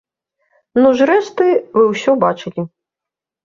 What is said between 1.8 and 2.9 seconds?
ўсё бачылі.